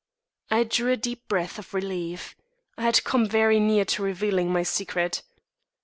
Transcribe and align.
I 0.49 0.63
drew 0.63 0.91
a 0.93 0.97
deep 0.97 1.27
breath 1.27 1.59
of 1.59 1.75
relief. 1.75 2.35
I 2.75 2.81
had 2.85 3.03
come 3.03 3.27
very 3.27 3.59
near 3.59 3.85
to 3.85 4.01
revealing 4.01 4.51
my 4.51 4.63
secret. 4.63 5.21